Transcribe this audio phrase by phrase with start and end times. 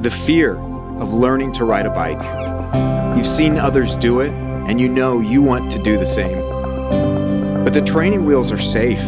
[0.00, 0.56] the fear
[1.00, 3.16] of learning to ride a bike.
[3.16, 6.38] You've seen others do it, and you know you want to do the same.
[7.64, 9.02] But the training wheels are safe.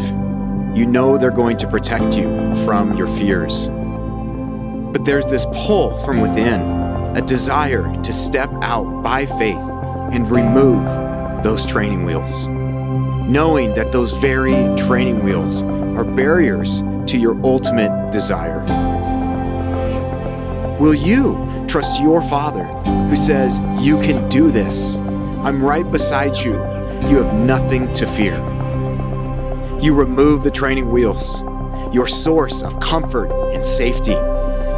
[0.74, 3.68] You know they're going to protect you from your fears.
[3.68, 6.61] But there's this pull from within,
[7.16, 9.62] a desire to step out by faith
[10.12, 10.84] and remove
[11.45, 18.61] those training wheels, knowing that those very training wheels are barriers to your ultimate desire.
[20.80, 21.36] Will you
[21.68, 24.96] trust your Father who says, You can do this?
[24.96, 26.52] I'm right beside you.
[27.07, 28.36] You have nothing to fear.
[29.79, 31.43] You remove the training wheels,
[31.93, 34.14] your source of comfort and safety.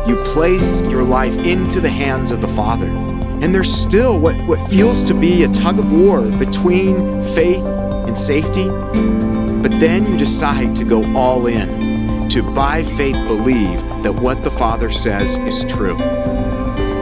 [0.08, 2.88] You place your life into the hands of the Father.
[2.88, 8.18] And there's still what, what feels to be a tug of war between faith and
[8.18, 8.68] safety.
[8.68, 14.50] But then you decide to go all in, to by faith believe that what the
[14.50, 15.96] Father says is true,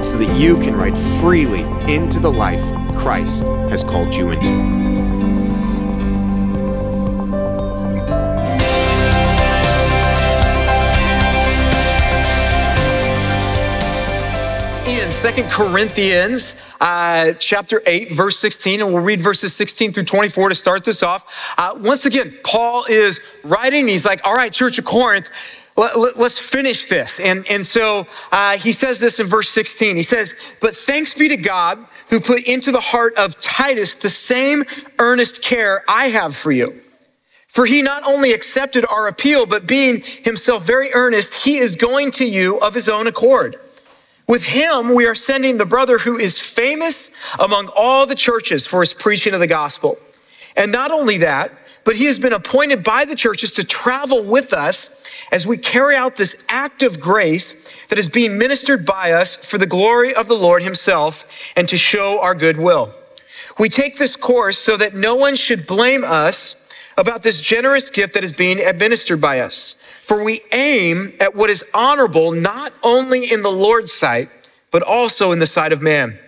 [0.02, 2.62] so that you can ride freely into the life
[2.94, 4.80] Christ has called you into.
[14.86, 20.50] in Second Corinthians uh, chapter 8, verse 16, and we'll read verses 16 through 24
[20.50, 21.26] to start this off.
[21.58, 23.88] Uh, once again, Paul is writing.
[23.88, 25.28] He's like, all right, Church of Corinth,
[25.80, 27.20] let, us let, finish this.
[27.20, 29.96] And, and so uh, he says this in verse 16.
[29.96, 31.78] He says, But thanks be to God
[32.10, 34.64] who put into the heart of Titus the same
[34.98, 36.80] earnest care I have for you.
[37.48, 42.10] For he not only accepted our appeal, but being himself very earnest, he is going
[42.12, 43.56] to you of his own accord.
[44.28, 48.80] With him, we are sending the brother who is famous among all the churches for
[48.80, 49.98] his preaching of the gospel.
[50.56, 51.52] And not only that,
[51.84, 54.99] but he has been appointed by the churches to travel with us
[55.32, 59.58] as we carry out this act of grace that is being ministered by us for
[59.58, 62.94] the glory of the Lord himself and to show our goodwill.
[63.58, 68.14] We take this course so that no one should blame us about this generous gift
[68.14, 69.78] that is being administered by us.
[70.02, 74.28] For we aim at what is honorable not only in the Lord's sight,
[74.70, 76.18] but also in the sight of man.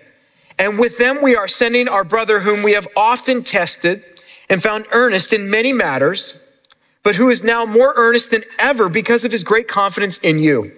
[0.59, 4.05] And with them we are sending our brother, whom we have often tested
[4.49, 6.39] and found earnest in many matters,
[7.03, 10.73] but who is now more earnest than ever because of his great confidence in you.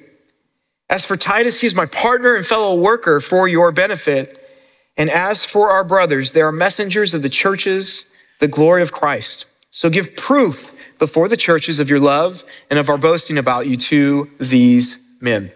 [0.88, 4.40] As for Titus, he's my partner and fellow worker for your benefit.
[4.96, 9.46] And as for our brothers, they are messengers of the churches, the glory of Christ.
[9.70, 13.76] So give proof before the churches of your love and of our boasting about you
[13.76, 15.50] to these men.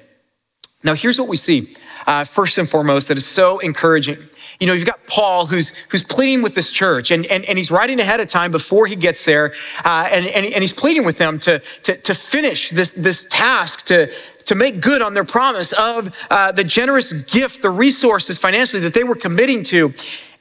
[0.83, 1.75] Now, here's what we see.
[2.07, 4.19] Uh, first and foremost, that is so encouraging.
[4.61, 7.71] You know, you've got Paul who's who's pleading with this church, and and, and he's
[7.71, 9.55] writing ahead of time before he gets there,
[9.85, 13.87] uh, and, and and he's pleading with them to to to finish this this task
[13.87, 14.13] to
[14.47, 18.95] to make good on their promise of uh, the generous gift, the resources financially that
[18.95, 19.93] they were committing to.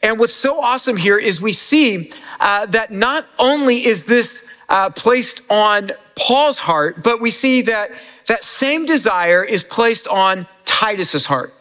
[0.02, 4.90] And what's so awesome here is we see uh, that not only is this uh,
[4.92, 7.92] placed on Paul's heart, but we see that
[8.28, 11.54] that same desire is placed on Titus's heart.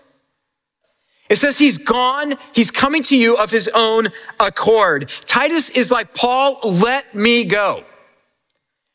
[1.29, 5.11] It says he's gone, he's coming to you of his own accord.
[5.27, 7.85] Titus is like, Paul, let me go.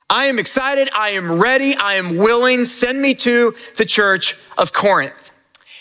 [0.09, 2.65] I am excited, I am ready, I am willing.
[2.65, 5.31] Send me to the church of Corinth.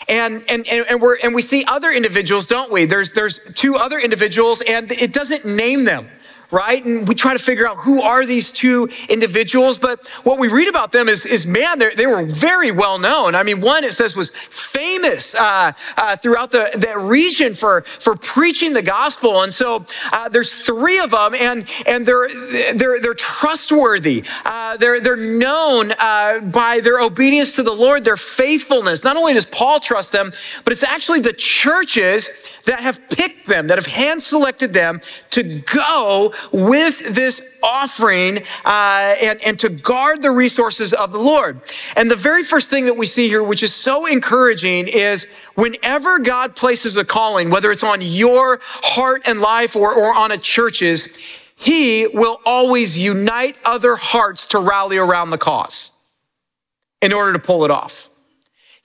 [0.09, 2.85] And, and, and, and, we're, and we see other individuals, don't we?
[2.85, 6.09] There's, there's two other individuals, and it doesn't name them
[6.51, 6.85] right?
[6.85, 9.79] And we try to figure out who are these two individuals.
[9.79, 13.35] But what we read about them is, is man, they were very well known.
[13.35, 18.73] I mean, one it says was famous uh, uh, throughout the, region for, for preaching
[18.73, 19.43] the gospel.
[19.43, 22.27] And so uh, there's three of them, and, and they're,
[22.75, 24.25] they're, they're trustworthy.
[24.45, 29.05] Uh, they're, they're known uh, by their obedience to the Lord, their faithfulness.
[29.05, 30.33] Not only does Paul trust them,
[30.65, 32.29] but it's actually the churches
[32.67, 35.01] that have picked them, that have hand selected them
[35.31, 41.61] to go with this offering uh, and, and to guard the resources of the Lord.
[41.97, 46.19] And the very first thing that we see here, which is so encouraging, is whenever
[46.19, 50.39] God places a calling, whether it's on your heart and life or, or on a
[50.39, 51.17] church's,
[51.57, 55.93] he will always unite other hearts to rally around the cause
[57.03, 58.10] in order to pull it off.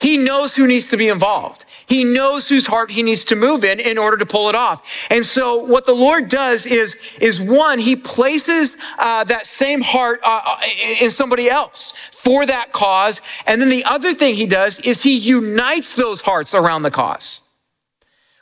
[0.00, 1.64] He knows who needs to be involved.
[1.88, 5.06] He knows whose heart he needs to move in in order to pull it off.
[5.10, 10.20] And so, what the Lord does is, is one, he places uh, that same heart
[10.22, 10.60] uh, uh,
[11.00, 13.22] in somebody else for that cause.
[13.46, 17.45] And then the other thing he does is he unites those hearts around the cause.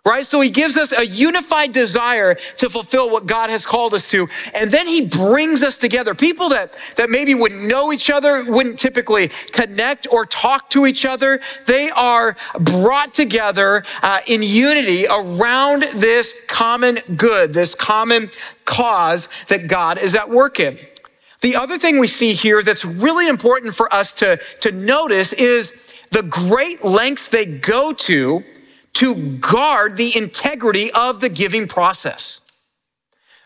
[0.07, 0.25] Right?
[0.25, 4.29] So he gives us a unified desire to fulfill what God has called us to.
[4.53, 6.15] And then he brings us together.
[6.15, 11.07] People that, that maybe wouldn't know each other, wouldn't typically connect or talk to each
[11.07, 18.31] other, they are brought together uh, in unity around this common good, this common
[18.67, 20.79] cause that God is at work in.
[21.41, 25.91] The other thing we see here that's really important for us to, to notice is
[26.11, 28.45] the great lengths they go to
[28.95, 32.41] to guard the integrity of the giving process.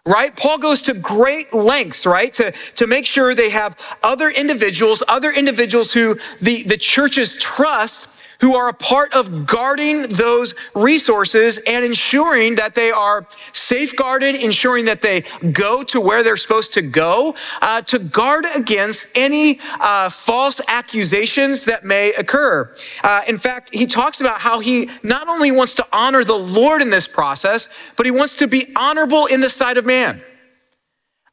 [0.07, 0.35] Right?
[0.35, 2.33] Paul goes to great lengths, right?
[2.35, 8.18] To, to make sure they have other individuals, other individuals who the, the churches trust
[8.41, 14.85] who are a part of guarding those resources and ensuring that they are safeguarded, ensuring
[14.85, 20.09] that they go to where they're supposed to go, uh, to guard against any uh,
[20.09, 22.73] false accusations that may occur.
[23.03, 26.81] Uh, in fact, he talks about how he not only wants to honor the Lord
[26.83, 30.23] in this process, but he wants to be honorable in the sight of man.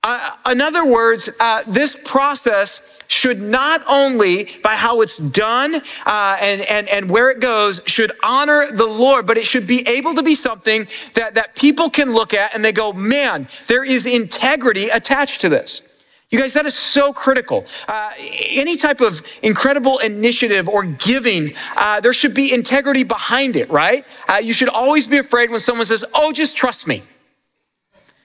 [0.07, 5.73] Uh, in other words, uh, this process should not only by how it's done
[6.05, 9.87] uh, and, and, and where it goes should honor the lord but it should be
[9.87, 13.83] able to be something that, that people can look at and they go man there
[13.83, 15.95] is integrity attached to this
[16.31, 17.65] you guys, that is so critical.
[17.87, 18.11] Uh,
[18.49, 24.05] any type of incredible initiative or giving, uh, there should be integrity behind it, right?
[24.27, 27.03] Uh, you should always be afraid when someone says, "Oh, just trust me,"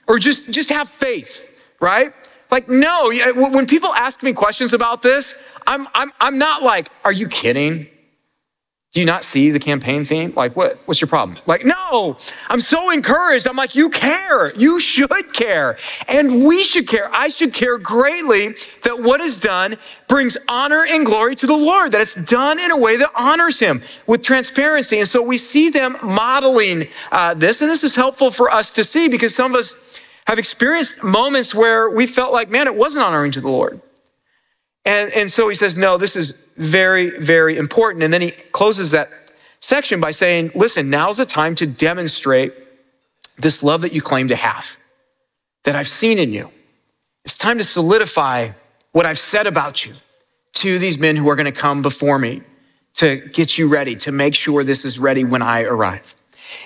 [0.09, 1.50] or "Just just have faith,"
[1.81, 2.13] right?
[2.51, 7.13] Like, no, when people ask me questions about this, I'm, I'm, I'm not like, are
[7.13, 7.87] you kidding?
[8.93, 10.33] Do you not see the campaign theme?
[10.35, 11.39] Like, what, what's your problem?
[11.47, 12.17] Like, no,
[12.49, 13.47] I'm so encouraged.
[13.47, 14.53] I'm like, you care.
[14.57, 15.79] You should care.
[16.09, 17.09] And we should care.
[17.13, 18.49] I should care greatly
[18.83, 19.77] that what is done
[20.09, 23.61] brings honor and glory to the Lord, that it's done in a way that honors
[23.61, 24.99] Him with transparency.
[24.99, 27.63] And so we see them modeling uh, this.
[27.63, 29.90] And this is helpful for us to see because some of us,
[30.31, 33.81] have experienced moments where we felt like, man, it wasn't honoring to the Lord.
[34.85, 38.05] And, and so he says, no, this is very, very important.
[38.05, 39.09] And then he closes that
[39.59, 42.55] section by saying, listen, now's the time to demonstrate
[43.39, 44.79] this love that you claim to have,
[45.65, 46.49] that I've seen in you.
[47.25, 48.51] It's time to solidify
[48.93, 49.95] what I've said about you
[50.53, 52.43] to these men who are going to come before me
[52.95, 56.15] to get you ready, to make sure this is ready when I arrive.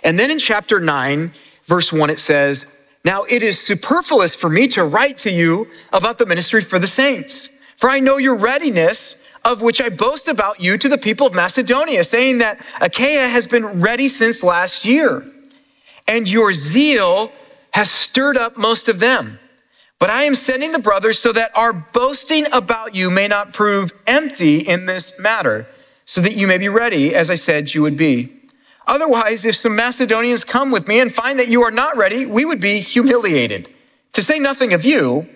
[0.02, 1.32] And then in chapter 9,
[1.64, 2.66] verse 1, it says,
[3.04, 6.86] now it is superfluous for me to write to you about the ministry for the
[6.86, 11.26] saints, for I know your readiness, of which I boast about you to the people
[11.26, 15.24] of Macedonia, saying that Achaia has been ready since last year,
[16.08, 17.30] and your zeal
[17.72, 19.38] has stirred up most of them.
[19.98, 23.92] But I am sending the brothers so that our boasting about you may not prove
[24.06, 25.66] empty in this matter,
[26.04, 28.43] so that you may be ready, as I said you would be.
[28.86, 32.44] Otherwise, if some Macedonians come with me and find that you are not ready, we
[32.44, 33.68] would be humiliated,
[34.12, 35.26] to say nothing of you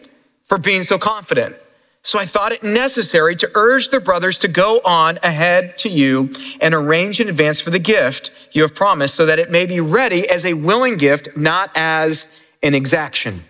[0.45, 1.56] for being so confident.
[2.03, 6.31] So I thought it necessary to urge the brothers to go on ahead to you
[6.61, 9.81] and arrange in advance for the gift you have promised, so that it may be
[9.81, 13.45] ready as a willing gift, not as an exaction.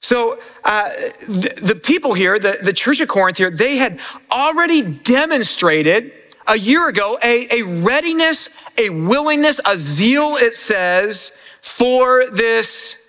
[0.00, 0.90] So uh,
[1.26, 6.12] the, the people here, the, the church of Corinth here, they had already demonstrated
[6.52, 13.08] a year ago a, a readiness, a willingness, a zeal, it says, for this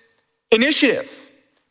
[0.51, 1.19] initiative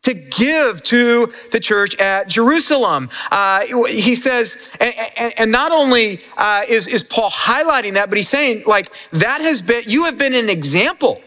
[0.02, 3.08] to give to the church at Jerusalem.
[3.30, 8.18] Uh, he says, and, and, and not only uh, is, is Paul highlighting that, but
[8.18, 11.22] he's saying, like, that has been, you have been an example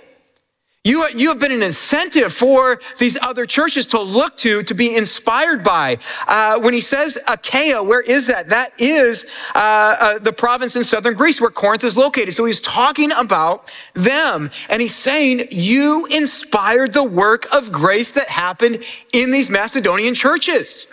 [0.86, 4.96] you, you have been an incentive for these other churches to look to, to be
[4.96, 5.98] inspired by.
[6.28, 8.50] Uh, when he says Achaia, where is that?
[8.50, 12.36] That is uh, uh, the province in southern Greece where Corinth is located.
[12.36, 14.52] So he's talking about them.
[14.70, 20.86] And he's saying, You inspired the work of grace that happened in these Macedonian churches.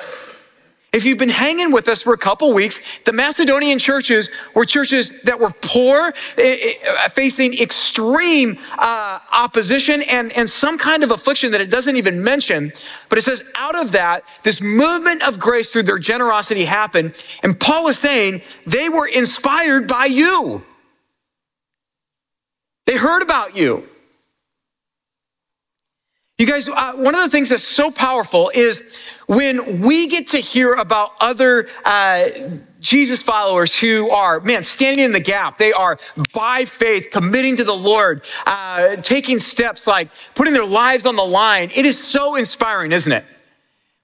[0.93, 5.23] If you've been hanging with us for a couple weeks, the Macedonian churches were churches
[5.23, 11.63] that were poor, eh, facing extreme uh, opposition and, and some kind of affliction that
[11.63, 12.73] it doesn't even mention.
[13.09, 17.15] But it says, out of that, this movement of grace through their generosity happened.
[17.43, 20.63] And Paul is saying they were inspired by you.
[22.85, 23.89] They heard about you.
[26.43, 30.39] You guys, uh, one of the things that's so powerful is when we get to
[30.39, 32.27] hear about other uh,
[32.81, 35.57] Jesus followers who are, man, standing in the gap.
[35.57, 35.99] They are
[36.35, 41.25] by faith committing to the Lord, uh, taking steps like putting their lives on the
[41.25, 41.71] line.
[41.75, 43.25] It is so inspiring, isn't it?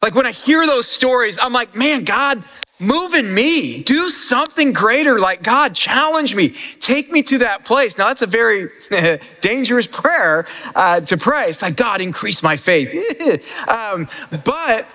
[0.01, 2.45] Like when I hear those stories, I'm like, man, God,
[2.79, 3.83] move in me.
[3.83, 5.19] Do something greater.
[5.19, 6.51] Like, God, challenge me.
[6.81, 7.99] Take me to that place.
[7.99, 8.69] Now, that's a very
[9.41, 10.47] dangerous prayer
[10.77, 11.47] uh, to pray.
[11.47, 12.89] It's like, God, increase my faith.
[13.69, 14.09] um,
[14.45, 14.87] but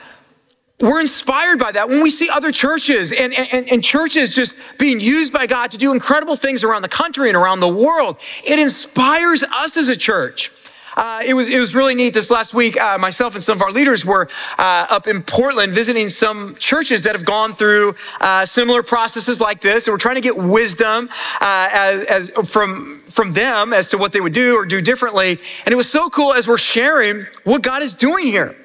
[0.84, 5.00] we're inspired by that when we see other churches and, and, and, churches just being
[5.00, 8.18] used by God to do incredible things around the country and around the world.
[8.46, 10.52] It inspires us as a church.
[10.96, 12.80] Uh, it, was, it was really neat this last week.
[12.80, 17.02] Uh, myself and some of our leaders were uh, up in Portland visiting some churches
[17.04, 19.88] that have gone through uh, similar processes like this.
[19.88, 21.10] And we're trying to get wisdom
[21.40, 25.40] uh, as, as from, from them as to what they would do or do differently.
[25.66, 28.56] And it was so cool as we're sharing what God is doing here.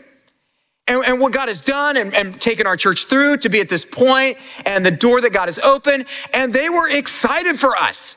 [0.88, 3.68] And, and, what God has done and, and, taken our church through to be at
[3.68, 6.07] this point and the door that God has opened.
[6.33, 8.16] And they were excited for us.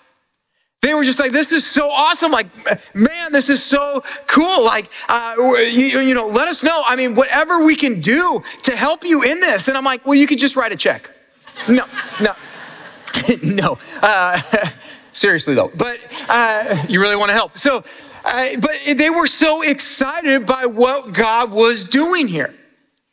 [0.82, 2.32] They were just like, this is so awesome.
[2.32, 2.48] Like,
[2.96, 4.66] man, this is so cool.
[4.66, 6.82] Like, uh, you, you know, let us know.
[6.88, 9.68] I mean, whatever we can do to help you in this.
[9.68, 11.08] And I'm like, well, you could just write a check.
[11.68, 11.86] No,
[12.20, 12.34] no,
[13.44, 13.78] no.
[14.02, 14.42] Uh,
[15.14, 15.72] seriously, though.
[15.76, 17.60] But uh, you really want to help.
[17.60, 17.84] So,
[18.26, 22.56] uh, but they were so excited by what God was doing here.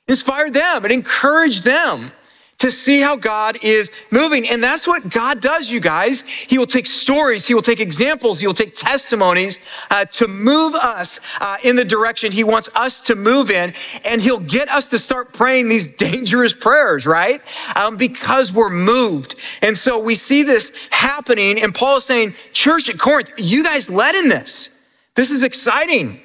[0.08, 2.10] Inspired them, it encouraged them
[2.58, 4.48] to see how God is moving.
[4.48, 6.22] And that's what God does, you guys.
[6.22, 9.58] He will take stories, He will take examples, He will take testimonies
[9.90, 13.72] uh, to move us uh, in the direction He wants us to move in.
[14.04, 17.40] And He'll get us to start praying these dangerous prayers, right?
[17.76, 19.36] Um, because we're moved.
[19.62, 21.62] And so we see this happening.
[21.62, 24.70] And Paul is saying, Church at Corinth, you guys led in this.
[25.14, 26.20] This is exciting.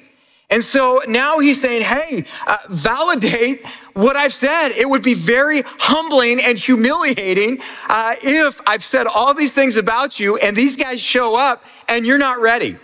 [0.54, 4.68] And so now he's saying, hey, uh, validate what I've said.
[4.68, 10.20] It would be very humbling and humiliating uh, if I've said all these things about
[10.20, 12.76] you and these guys show up and you're not ready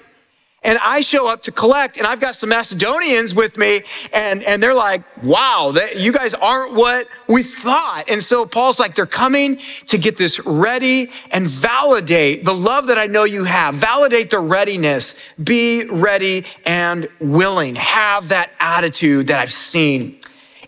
[0.62, 3.80] and I show up to collect, and I've got some Macedonians with me,
[4.12, 8.10] and, and they're like, wow, that, you guys aren't what we thought.
[8.10, 12.98] And so Paul's like, they're coming to get this ready and validate the love that
[12.98, 19.40] I know you have, validate the readiness, be ready and willing, have that attitude that
[19.40, 20.18] I've seen.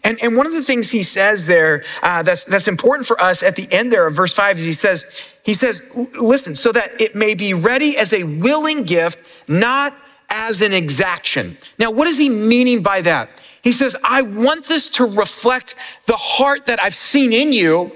[0.04, 3.42] And, and one of the things he says there uh, that's, that's important for us
[3.42, 5.82] at the end there of verse five is he says, he says,
[6.18, 9.18] listen, so that it may be ready as a willing gift,
[9.52, 9.94] not
[10.30, 11.56] as an exaction.
[11.78, 13.28] Now, what is he meaning by that?
[13.62, 17.92] He says, I want this to reflect the heart that I've seen in you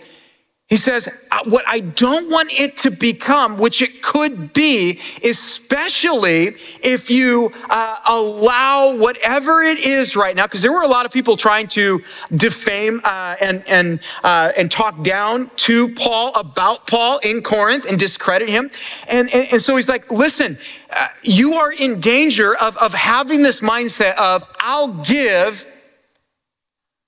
[0.68, 1.08] he says,
[1.44, 7.98] What I don't want it to become, which it could be, especially if you uh,
[8.04, 12.02] allow whatever it is right now, because there were a lot of people trying to
[12.34, 17.96] defame uh, and, and, uh, and talk down to Paul about Paul in Corinth and
[17.96, 18.68] discredit him.
[19.06, 20.58] And, and, and so he's like, Listen,
[20.90, 25.64] uh, you are in danger of, of having this mindset of, I'll give,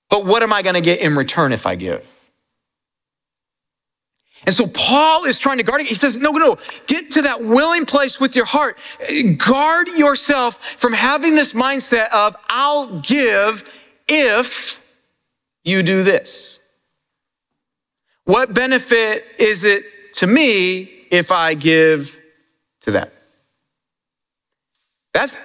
[0.09, 2.18] but what am I going to get in return if I give?
[4.49, 5.85] And so Paul is trying to guard it.
[5.85, 8.79] He says, no, no, no, get to that willing place with your heart.
[9.37, 13.69] Guard yourself from having this mindset of, I'll give
[14.07, 14.91] if
[15.63, 16.67] you do this.
[18.23, 22.19] What benefit is it to me if I give
[22.81, 23.13] to that?
[25.13, 25.37] That's,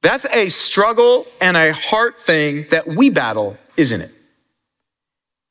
[0.00, 4.12] that's a struggle and a heart thing that we battle, isn't it?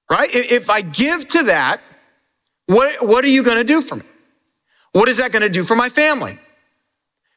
[0.09, 0.33] Right?
[0.33, 1.81] If I give to that,
[2.69, 4.03] what, what are you going to do for me?
[4.91, 6.37] What is that going to do for my family?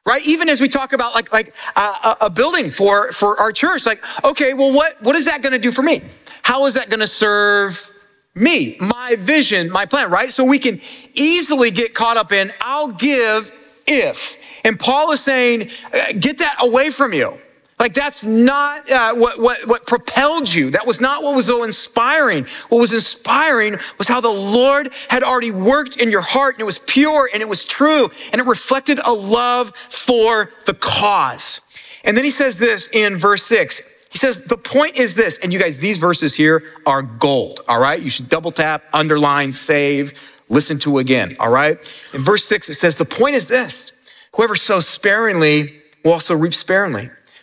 [0.05, 0.21] Right?
[0.27, 4.03] Even as we talk about like, like a, a building for, for our church, like,
[4.27, 6.03] okay, well, what, what is that going to do for me?
[6.43, 7.91] How is that going to serve
[8.35, 10.31] me, my vision, my plan, right?
[10.31, 10.83] So we can
[11.15, 13.51] easily get caught up in, I'll give
[13.87, 14.39] if.
[14.67, 17.41] And Paul is saying, uh, get that away from you.
[17.83, 20.71] Like that's not uh, what, what, what propelled you.
[20.71, 22.47] That was not what was so inspiring.
[22.69, 26.65] What was inspiring was how the Lord had already worked in your heart and it
[26.65, 31.63] was pure and it was true and it reflected a love for the cause.
[32.05, 34.07] And then he says this in verse six.
[34.11, 37.81] He says, the point is this, and you guys, these verses here are gold, all
[37.81, 38.01] right?
[38.01, 41.79] You should double tap, underline, save, listen to again, all right?
[42.15, 46.55] In verse six, it says, the point is this whoever sows sparingly will also reap
[46.55, 47.11] sparingly.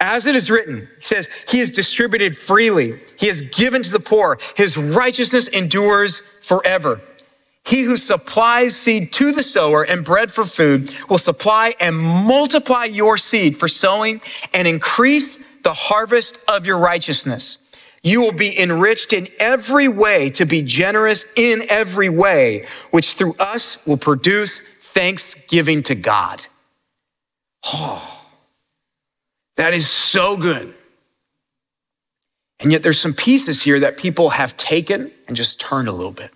[0.00, 4.00] As it is written, he says, He has distributed freely, He has given to the
[4.00, 7.00] poor, His righteousness endures forever.
[7.64, 12.86] He who supplies seed to the sower and bread for food will supply and multiply
[12.86, 14.22] your seed for sowing
[14.54, 17.70] and increase the harvest of your righteousness.
[18.02, 23.34] You will be enriched in every way to be generous in every way, which through
[23.38, 26.46] us will produce thanksgiving to God.
[27.66, 28.19] Oh,
[29.60, 30.72] that is so good.
[32.60, 36.12] And yet there's some pieces here that people have taken and just turned a little
[36.12, 36.30] bit.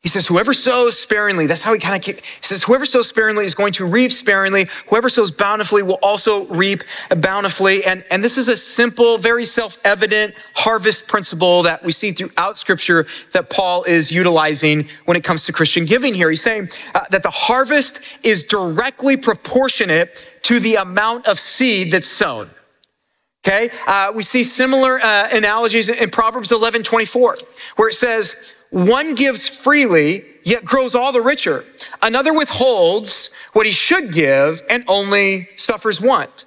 [0.00, 3.46] He says, whoever sows sparingly, that's how he kind of, he says, whoever sows sparingly
[3.46, 4.66] is going to reap sparingly.
[4.88, 6.82] Whoever sows bountifully will also reap
[7.16, 7.84] bountifully.
[7.84, 13.06] And, and this is a simple, very self-evident harvest principle that we see throughout scripture
[13.32, 16.28] that Paul is utilizing when it comes to Christian giving here.
[16.28, 22.08] He's saying uh, that the harvest is directly proportionate to the amount of seed that's
[22.08, 22.48] sown.
[23.46, 27.36] Okay, uh, we see similar uh, analogies in Proverbs 11 24,
[27.76, 31.64] where it says, one gives freely, yet grows all the richer.
[32.02, 36.44] Another withholds what he should give and only suffers want.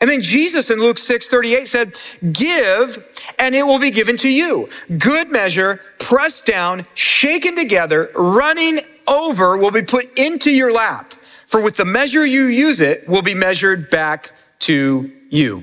[0.00, 1.92] And then Jesus in Luke 6 38 said,
[2.32, 3.06] Give,
[3.38, 4.68] and it will be given to you.
[4.98, 11.14] Good measure, pressed down, shaken together, running over, will be put into your lap.
[11.52, 15.62] For with the measure you use it, will be measured back to you.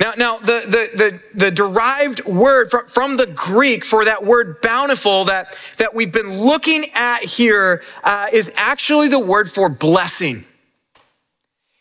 [0.00, 4.60] Now, now the, the, the, the derived word from, from, the Greek for that word
[4.60, 10.44] bountiful that, that we've been looking at here uh, is actually the word for blessing.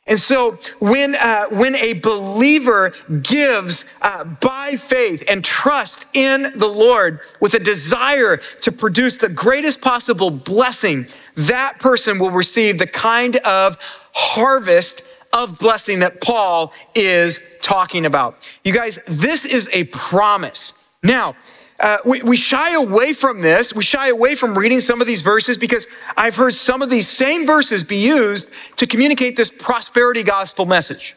[0.06, 6.68] And so when, uh, when a believer gives uh, by faith and trust in the
[6.68, 12.88] Lord with a desire to produce the greatest possible blessing, that person will receive the
[12.88, 13.78] kind of
[14.14, 18.50] harvest of blessing that Paul is talking about.
[18.64, 20.74] You guys, this is a promise.
[21.04, 21.36] Now,
[21.80, 23.74] uh, we, we shy away from this.
[23.74, 27.08] We shy away from reading some of these verses because I've heard some of these
[27.08, 31.16] same verses be used to communicate this prosperity gospel message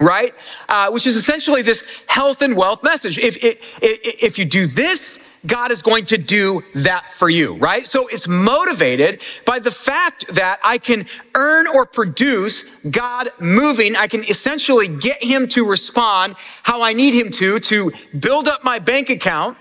[0.00, 0.34] right?
[0.68, 3.18] Uh, which is essentially this health and wealth message.
[3.18, 7.86] If, if, if you do this, God is going to do that for you, right?
[7.86, 13.96] So it's motivated by the fact that I can earn or produce God moving.
[13.96, 18.64] I can essentially get him to respond how I need him to, to build up
[18.64, 19.56] my bank account.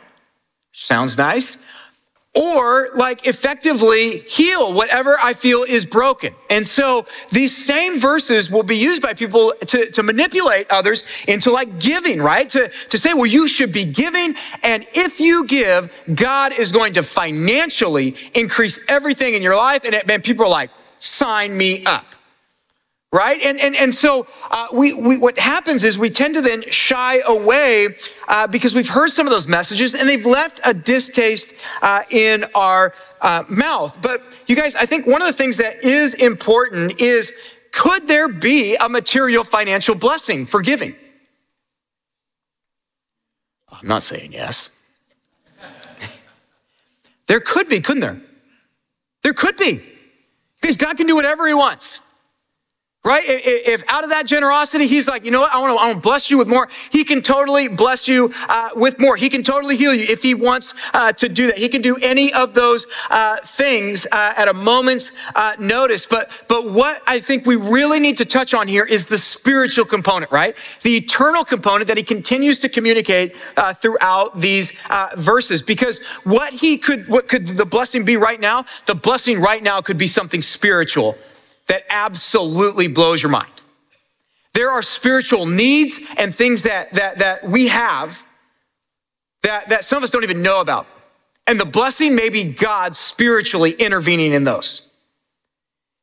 [0.74, 1.66] Sounds nice
[2.36, 6.34] or like effectively heal whatever I feel is broken.
[6.50, 11.52] And so these same verses will be used by people to, to manipulate others into
[11.52, 12.50] like giving, right?
[12.52, 14.36] To, to say, well, you should be giving.
[14.62, 19.84] And if you give, God is going to financially increase everything in your life.
[19.84, 22.06] And, it, and people are like, sign me up
[23.12, 23.42] right?
[23.42, 27.20] And, and, and so uh, we, we, what happens is we tend to then shy
[27.26, 27.90] away
[28.28, 32.46] uh, because we've heard some of those messages and they've left a distaste uh, in
[32.54, 33.98] our uh, mouth.
[34.02, 37.36] But you guys, I think one of the things that is important is
[37.72, 40.96] could there be a material financial blessing for giving?
[43.72, 44.78] I'm not saying yes.
[47.28, 48.22] there could be, couldn't there?
[49.24, 49.82] There could be.
[50.62, 52.09] Because God can do whatever He wants.
[53.06, 53.24] Right?
[53.26, 55.56] If out of that generosity, he's like, you know what?
[55.56, 56.68] I want to, I want to bless you with more.
[56.92, 59.16] He can totally bless you uh, with more.
[59.16, 61.58] He can totally heal you if he wants uh, to do that.
[61.58, 66.06] He can do any of those uh, things uh, at a moment's uh, notice.
[66.06, 69.86] But, but what I think we really need to touch on here is the spiritual
[69.86, 70.58] component, right?
[70.82, 74.76] The eternal component that he continues to communicate uh, throughout these
[75.16, 75.62] verses.
[75.62, 78.66] Because what he could, what could the blessing be right now?
[78.88, 81.18] The blessing right now could be something spiritual
[81.70, 83.50] that absolutely blows your mind.
[84.54, 88.24] There are spiritual needs and things that, that, that we have
[89.44, 90.86] that, that some of us don't even know about.
[91.48, 94.89] And the blessing may be God spiritually intervening in those.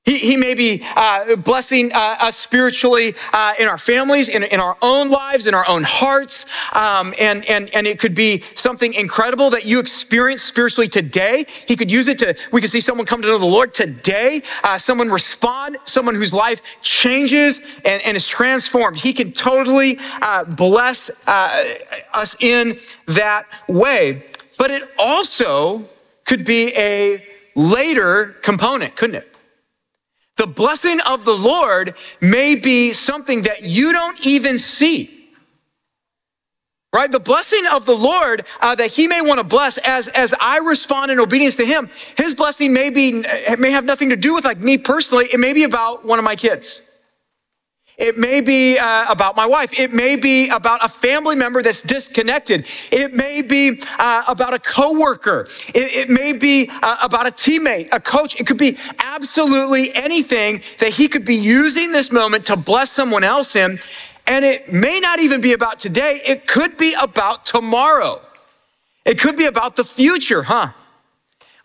[0.06, 4.60] He, he may be uh, blessing uh, us spiritually uh, in our families, in, in
[4.60, 6.46] our own lives, in our own hearts.
[6.76, 11.44] Um, and, and, and it could be something incredible that you experience spiritually today.
[11.66, 14.42] He could use it to, we could see someone come to know the Lord today,
[14.62, 18.96] uh, someone respond, someone whose life changes and, and is transformed.
[18.96, 21.74] He can totally uh, bless uh,
[22.14, 24.22] us in that way.
[24.56, 25.84] But it also
[26.24, 29.35] could be a later component, couldn't it?
[30.36, 35.12] The blessing of the Lord may be something that you don't even see.
[36.94, 37.10] Right?
[37.10, 40.58] The blessing of the Lord uh, that He may want to bless as, as I
[40.58, 43.22] respond in obedience to Him, His blessing may be
[43.58, 45.26] may have nothing to do with like me personally.
[45.32, 46.95] It may be about one of my kids.
[47.98, 49.78] It may be uh, about my wife.
[49.78, 52.66] It may be about a family member that's disconnected.
[52.92, 55.48] It may be uh, about a coworker.
[55.68, 58.38] It, it may be uh, about a teammate, a coach.
[58.38, 63.24] It could be absolutely anything that he could be using this moment to bless someone
[63.24, 63.78] else in.
[64.26, 66.20] And it may not even be about today.
[66.26, 68.20] It could be about tomorrow.
[69.06, 70.72] It could be about the future, huh?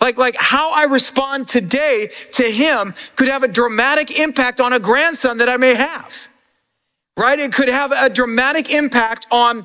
[0.02, 4.80] Like, like how I respond today to him could have a dramatic impact on a
[4.80, 6.28] grandson that I may have,
[7.16, 7.38] right?
[7.38, 9.64] It could have a dramatic impact on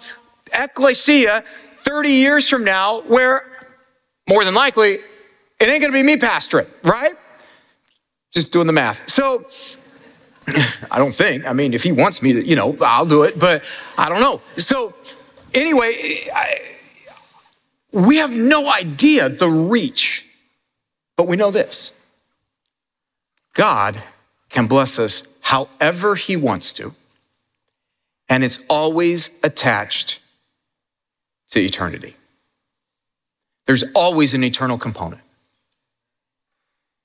[0.52, 1.42] Ekklesia
[1.78, 3.40] 30 years from now, where
[4.28, 4.98] more than likely
[5.58, 7.14] it ain't gonna be me pastoring, right?
[8.34, 9.08] Just doing the math.
[9.08, 9.46] So,
[10.90, 11.46] I don't think.
[11.46, 13.64] I mean, if he wants me to, you know, I'll do it, but
[13.96, 14.42] I don't know.
[14.58, 14.94] So,
[15.54, 16.60] anyway, I,
[17.92, 20.25] we have no idea the reach
[21.16, 22.06] but we know this
[23.54, 24.00] God
[24.48, 26.92] can bless us however He wants to,
[28.28, 30.20] and it's always attached
[31.48, 32.16] to eternity.
[33.66, 35.22] There's always an eternal component.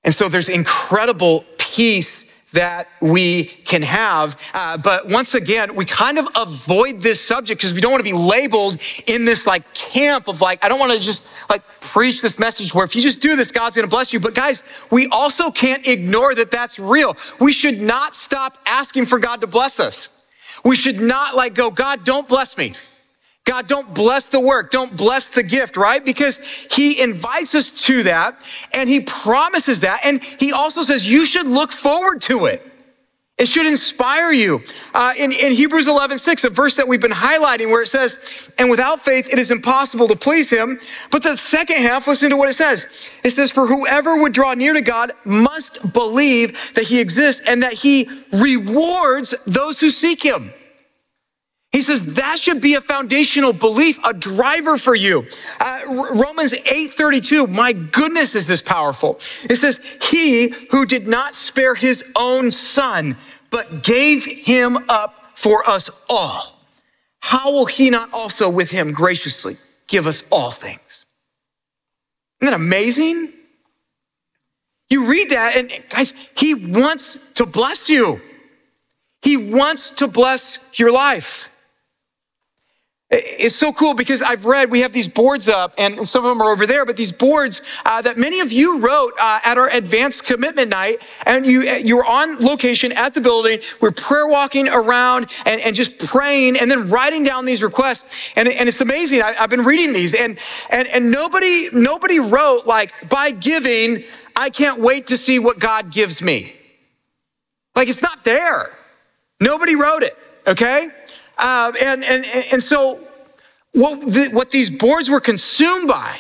[0.04, 4.38] And so there's incredible peace that we can have.
[4.54, 8.10] Uh, but once again, we kind of avoid this subject because we don't want to
[8.10, 12.22] be labeled in this like camp of like, I don't want to just like preach
[12.22, 14.20] this message where if you just do this, God's going to bless you.
[14.20, 17.16] But guys, we also can't ignore that that's real.
[17.40, 20.26] We should not stop asking for God to bless us.
[20.64, 22.74] We should not like go, God, don't bless me.
[23.46, 26.04] God, don't bless the work, don't bless the gift, right?
[26.04, 28.42] Because He invites us to that
[28.74, 30.02] and He promises that.
[30.04, 32.72] And He also says you should look forward to it.
[33.42, 34.62] It should inspire you.
[34.94, 38.52] Uh, in, in Hebrews 11, 6, a verse that we've been highlighting where it says,
[38.60, 40.80] and without faith, it is impossible to please him.
[41.10, 43.08] But the second half, listen to what it says.
[43.24, 47.64] It says, for whoever would draw near to God must believe that he exists and
[47.64, 50.54] that he rewards those who seek him.
[51.72, 55.26] He says that should be a foundational belief, a driver for you.
[55.60, 55.80] Uh,
[56.16, 59.20] Romans 8:32, my goodness, is this powerful.
[59.50, 63.16] It says, He who did not spare his own son,
[63.52, 66.56] but gave him up for us all,
[67.20, 69.56] how will he not also with him graciously
[69.88, 71.06] give us all things?
[72.42, 73.32] Isn't that amazing?
[74.90, 78.20] You read that, and guys, he wants to bless you.
[79.22, 81.51] He wants to bless your life.
[83.14, 86.42] It's so cool because I've read, we have these boards up, and some of them
[86.42, 89.68] are over there, but these boards uh, that many of you wrote uh, at our
[89.68, 94.28] advanced commitment night, and you, uh, you were on location at the building, we're prayer
[94.28, 98.32] walking around and, and just praying and then writing down these requests.
[98.38, 99.22] And, and it's amazing.
[99.22, 100.38] I, have been reading these, and,
[100.70, 104.06] and, and nobody, nobody wrote, like, by giving,
[104.38, 106.54] I can't wait to see what God gives me.
[107.76, 108.70] Like, it's not there.
[109.42, 110.16] Nobody wrote it,
[110.48, 110.88] okay?
[111.42, 113.00] Uh, and, and, and so,
[113.74, 116.20] what, the, what these boards were consumed by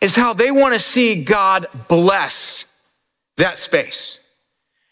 [0.00, 2.80] is how they want to see God bless
[3.36, 4.24] that space.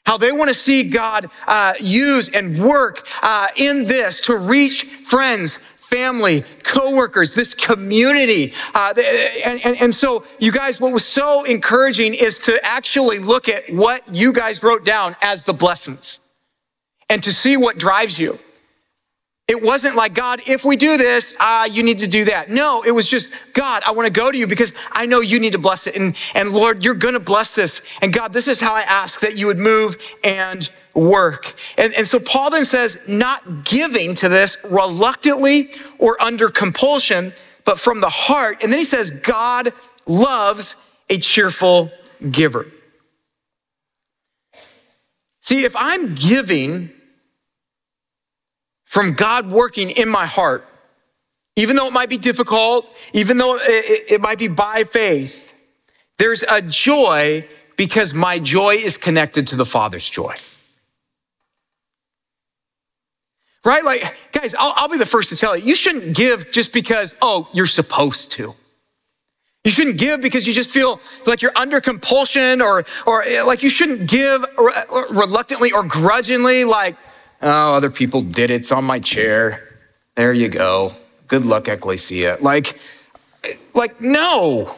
[0.04, 4.84] How they want to see God uh, use and work uh, in this to reach
[4.84, 8.52] friends, family, coworkers, this community.
[8.74, 8.94] Uh,
[9.44, 13.68] and, and, and so, you guys, what was so encouraging is to actually look at
[13.72, 16.20] what you guys wrote down as the blessings
[17.08, 18.38] and to see what drives you.
[19.48, 22.50] It wasn't like, God, if we do this, uh, you need to do that.
[22.50, 25.38] No, it was just, God, I want to go to you because I know you
[25.38, 25.96] need to bless it.
[25.96, 27.88] And, and Lord, you're going to bless this.
[28.02, 31.54] And God, this is how I ask that you would move and work.
[31.78, 37.32] And, and so Paul then says, not giving to this reluctantly or under compulsion,
[37.64, 38.64] but from the heart.
[38.64, 39.72] And then he says, God
[40.06, 41.92] loves a cheerful
[42.32, 42.66] giver.
[45.40, 46.90] See, if I'm giving
[48.96, 50.64] from God working in my heart,
[51.54, 55.52] even though it might be difficult, even though it, it, might be by faith,
[56.16, 60.34] there's a joy because my joy is connected to the Father's joy.
[63.66, 63.84] Right?
[63.84, 67.16] Like, guys, I'll, I'll be the first to tell you, you shouldn't give just because,
[67.20, 68.54] oh, you're supposed to.
[69.64, 73.68] You shouldn't give because you just feel like you're under compulsion or, or like you
[73.68, 74.42] shouldn't give
[75.10, 76.96] reluctantly or grudgingly, like,
[77.42, 78.54] Oh, other people did it.
[78.54, 79.68] It's on my chair.
[80.14, 80.92] There you go.
[81.28, 82.40] Good luck, Ekklesia.
[82.40, 82.78] Like,
[83.74, 84.74] like, no.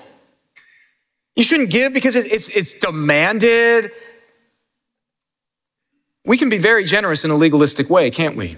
[1.37, 3.90] You shouldn't give because it's, it's, it's demanded.
[6.25, 8.57] We can be very generous in a legalistic way, can't we?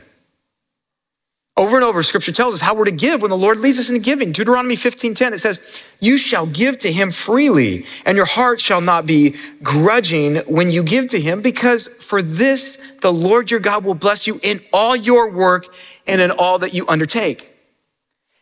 [1.60, 3.90] Over and over, scripture tells us how we're to give when the Lord leads us
[3.90, 4.32] into giving.
[4.32, 9.04] Deuteronomy 15:10, it says, You shall give to him freely, and your heart shall not
[9.04, 13.92] be grudging when you give to him, because for this the Lord your God will
[13.92, 15.66] bless you in all your work
[16.06, 17.50] and in all that you undertake.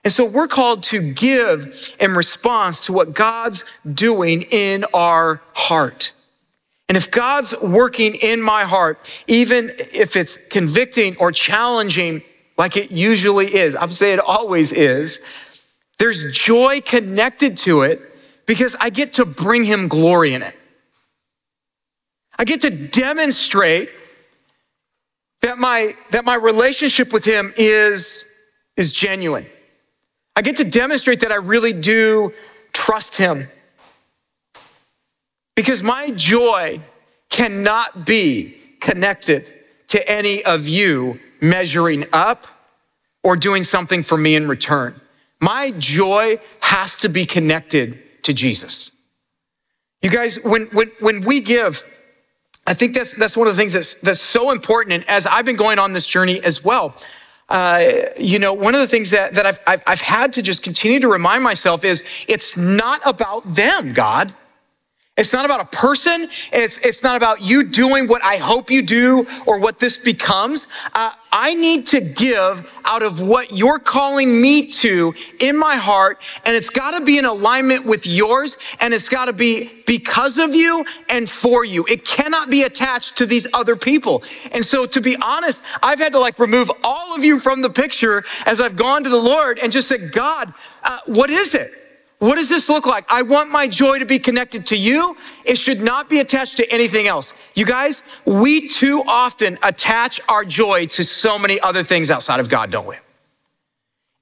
[0.04, 6.12] And so we're called to give in response to what God's doing in our heart.
[6.88, 12.22] And if God's working in my heart, even if it's convicting or challenging,
[12.58, 13.76] like it usually is.
[13.76, 15.22] I'm saying it always is.
[15.98, 18.00] There's joy connected to it
[18.46, 20.54] because I get to bring him glory in it.
[22.36, 23.90] I get to demonstrate
[25.42, 28.30] that my, that my relationship with him is,
[28.76, 29.46] is genuine.
[30.34, 32.32] I get to demonstrate that I really do
[32.72, 33.48] trust him.
[35.56, 36.80] Because my joy
[37.30, 39.44] cannot be connected
[39.88, 42.46] to any of you measuring up
[43.22, 44.94] or doing something for me in return.
[45.40, 48.94] My joy has to be connected to Jesus.
[50.02, 51.84] You guys, when, when, when we give,
[52.66, 54.94] I think that's, that's one of the things that's, that's so important.
[54.94, 56.94] And as I've been going on this journey as well,
[57.48, 60.62] uh, you know, one of the things that, that I've, I've, I've had to just
[60.62, 64.34] continue to remind myself is it's not about them, God.
[65.18, 66.28] It's not about a person.
[66.52, 70.68] It's, it's not about you doing what I hope you do or what this becomes.
[70.94, 76.22] Uh, I need to give out of what you're calling me to in my heart.
[76.46, 78.56] And it's got to be in alignment with yours.
[78.80, 81.84] And it's got to be because of you and for you.
[81.90, 84.22] It cannot be attached to these other people.
[84.52, 87.70] And so to be honest, I've had to like remove all of you from the
[87.70, 90.54] picture as I've gone to the Lord and just said, God,
[90.84, 91.68] uh, what is it?
[92.18, 93.04] What does this look like?
[93.08, 95.16] I want my joy to be connected to you.
[95.44, 97.36] It should not be attached to anything else.
[97.54, 102.48] You guys, we too often attach our joy to so many other things outside of
[102.48, 102.96] God, don't we?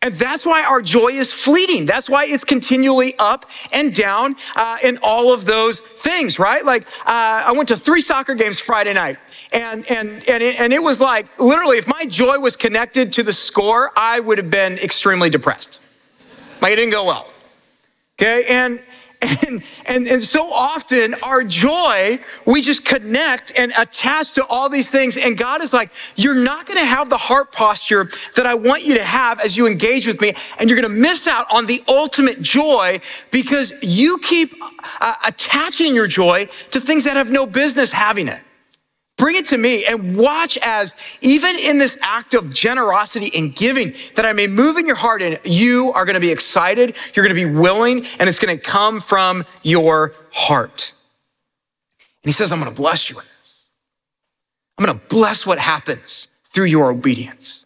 [0.03, 1.87] And that's why our joy is fleeting.
[1.87, 6.65] That's why it's continually up and down uh, in all of those things, right?
[6.65, 9.17] Like uh, I went to three soccer games Friday night,
[9.53, 13.23] and and and it, and it was like literally, if my joy was connected to
[13.23, 15.85] the score, I would have been extremely depressed.
[16.61, 17.33] Like it didn't go well.
[18.19, 18.81] Okay, and
[19.23, 24.91] and, and, and so often our joy, we just connect and attach to all these
[24.91, 25.17] things.
[25.17, 28.85] And God is like, you're not going to have the heart posture that I want
[28.85, 30.35] you to have as you engage with me.
[30.59, 33.01] And you're going to miss out on the ultimate joy
[33.31, 34.53] because you keep
[35.01, 38.41] uh, attaching your joy to things that have no business having it.
[39.17, 43.95] Bring it to me and watch as, even in this act of generosity and giving,
[44.15, 47.27] that I may move in your heart and you are going to be excited, you're
[47.27, 50.93] going to be willing, and it's going to come from your heart.
[52.23, 53.69] And he says, I'm going to bless you in this.
[54.77, 57.65] I'm going to bless what happens through your obedience.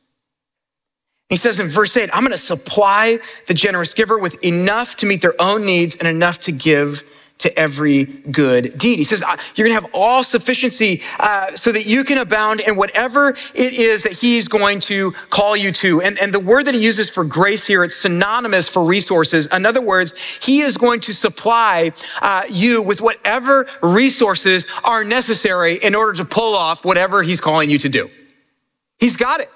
[1.31, 5.07] He says in verse 8, I'm going to supply the generous giver with enough to
[5.07, 7.05] meet their own needs and enough to give
[7.41, 8.99] to every good deed.
[8.99, 9.23] He says,
[9.55, 13.73] You're going to have all sufficiency uh, so that you can abound in whatever it
[13.73, 16.01] is that He's going to call you to.
[16.03, 19.47] And, and the word that He uses for grace here, it's synonymous for resources.
[19.53, 25.77] In other words, He is going to supply uh, you with whatever resources are necessary
[25.77, 28.11] in order to pull off whatever He's calling you to do.
[28.99, 29.51] He's got it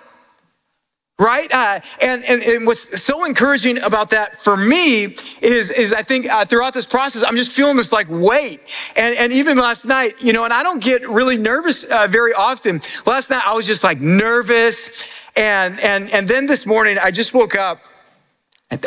[1.19, 1.53] right?
[1.53, 6.29] Uh, and, and, and, what's so encouraging about that for me is, is I think
[6.29, 8.61] uh, throughout this process, I'm just feeling this like weight.
[8.97, 12.33] And, and even last night, you know, and I don't get really nervous uh, very
[12.35, 12.81] often.
[13.07, 15.09] Last night, I was just like nervous.
[15.37, 17.81] And, and, and then this morning, I just woke up.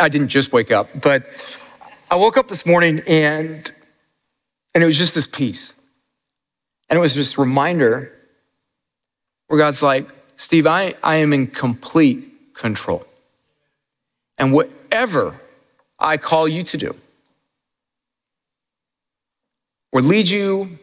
[0.02, 1.28] I didn't just wake up, but
[2.12, 3.72] I woke up this morning and,
[4.76, 5.80] and it was just this peace.
[6.90, 8.12] And it was just reminder
[9.48, 10.06] where God's like,
[10.38, 13.06] Steve, I, I am in complete control.
[14.38, 15.36] And whatever
[16.00, 16.96] I call you to do
[19.92, 20.78] or lead you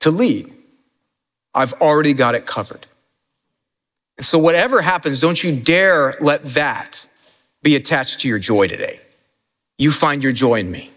[0.00, 0.50] to lead,
[1.54, 2.86] I've already got it covered.
[4.16, 7.08] And so, whatever happens, don't you dare let that
[7.62, 9.00] be attached to your joy today.
[9.78, 10.90] You find your joy in me.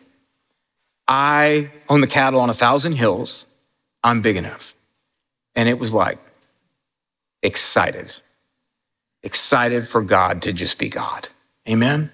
[1.07, 3.47] I own the cattle on a thousand hills.
[4.03, 4.73] I'm big enough.
[5.55, 6.17] And it was like,
[7.45, 8.15] excited.
[9.23, 11.29] Excited for God to just be God.
[11.69, 12.11] Amen?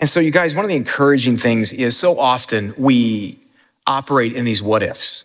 [0.00, 3.38] And so, you guys, one of the encouraging things is so often we
[3.86, 5.24] operate in these what ifs.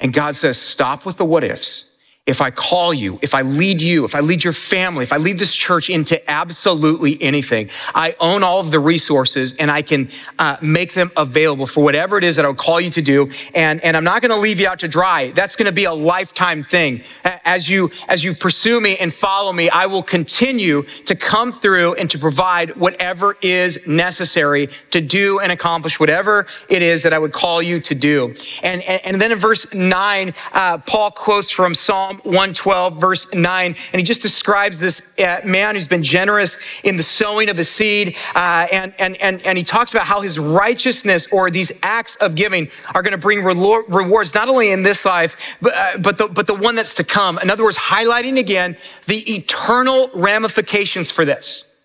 [0.00, 1.89] And God says, stop with the what ifs
[2.30, 5.16] if I call you, if I lead you, if I lead your family, if I
[5.16, 10.08] lead this church into absolutely anything, I own all of the resources and I can
[10.38, 13.30] uh, make them available for whatever it is that I'll call you to do.
[13.54, 15.32] And, and I'm not going to leave you out to dry.
[15.32, 17.02] That's going to be a lifetime thing
[17.44, 21.94] as you, as you pursue me and follow me, I will continue to come through
[21.94, 27.18] and to provide whatever is necessary to do and accomplish whatever it is that I
[27.18, 28.34] would call you to do.
[28.62, 33.74] And, and, and then in verse nine, uh, Paul quotes from Psalm 112, verse nine,
[33.92, 37.68] and he just describes this uh, man who's been generous in the sowing of his
[37.68, 38.16] seed.
[38.34, 42.34] Uh, and, and, and, and he talks about how his righteousness or these acts of
[42.34, 46.28] giving are going to bring rewards, not only in this life, but, uh, but, the,
[46.28, 47.38] but the one that's to come.
[47.38, 51.80] In other words, highlighting again the eternal ramifications for this,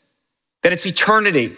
[0.63, 1.55] that it's eternity.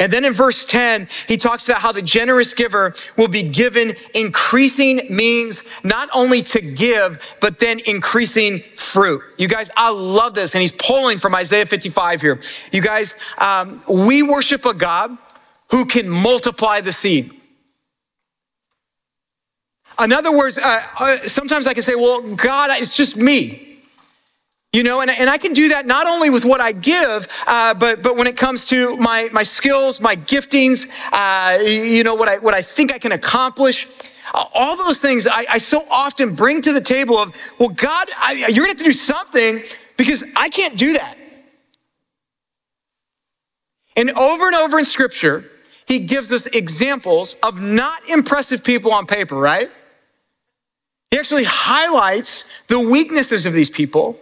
[0.00, 3.94] And then in verse 10, he talks about how the generous giver will be given
[4.14, 9.20] increasing means not only to give, but then increasing fruit.
[9.36, 10.54] You guys, I love this.
[10.54, 12.40] And he's pulling from Isaiah 55 here.
[12.72, 15.16] You guys, um, we worship a God
[15.70, 17.30] who can multiply the seed.
[20.02, 23.69] In other words, uh, uh, sometimes I can say, well, God, it's just me.
[24.72, 27.74] You know, and, and I can do that not only with what I give, uh,
[27.74, 32.28] but, but when it comes to my, my skills, my giftings, uh, you know, what
[32.28, 33.88] I, what I think I can accomplish.
[34.54, 38.46] All those things I, I so often bring to the table of, well, God, I,
[38.48, 39.60] you're gonna have to do something
[39.96, 41.20] because I can't do that.
[43.96, 45.50] And over and over in scripture,
[45.86, 49.74] he gives us examples of not impressive people on paper, right?
[51.10, 54.16] He actually highlights the weaknesses of these people.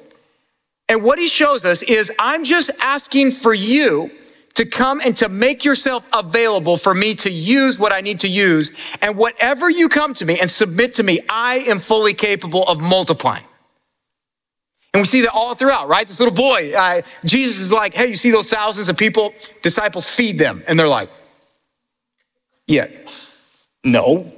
[0.89, 4.11] And what he shows us is I'm just asking for you
[4.55, 8.29] to come and to make yourself available for me to use what I need to
[8.29, 8.75] use.
[9.03, 12.81] And whatever you come to me and submit to me, I am fully capable of
[12.81, 13.45] multiplying.
[14.95, 16.07] And we see that all throughout, right?
[16.07, 19.35] This little boy, uh, Jesus is like, hey, you see those thousands of people?
[19.63, 20.65] Disciples feed them.
[20.67, 21.11] And they're like,
[22.67, 22.89] yeah,
[23.85, 24.33] no.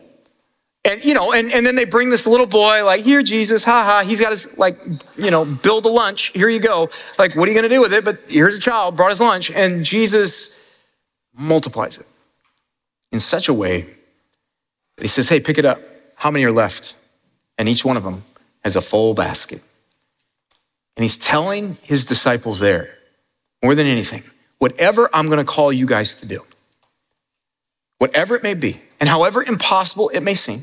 [0.84, 4.02] And, you know, and, and then they bring this little boy, like, here, Jesus, haha.
[4.02, 4.76] He's got his, like,
[5.16, 6.28] you know, build a lunch.
[6.28, 6.88] Here you go.
[7.18, 8.02] Like, what are you going to do with it?
[8.02, 9.50] But here's a child, brought his lunch.
[9.50, 10.64] And Jesus
[11.36, 12.06] multiplies it
[13.12, 15.80] in such a way that he says, hey, pick it up.
[16.14, 16.94] How many are left?
[17.58, 18.24] And each one of them
[18.64, 19.62] has a full basket.
[20.96, 22.94] And he's telling his disciples there,
[23.62, 24.22] more than anything,
[24.58, 26.42] whatever I'm going to call you guys to do,
[27.98, 30.60] whatever it may be, and however impossible it may seem,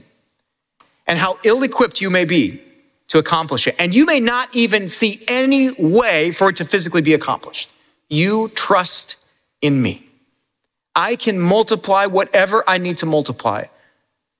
[1.08, 2.62] and how ill equipped you may be
[3.08, 7.02] to accomplish it, and you may not even see any way for it to physically
[7.02, 7.70] be accomplished,
[8.10, 9.16] you trust
[9.62, 10.06] in me.
[10.96, 13.66] I can multiply whatever I need to multiply.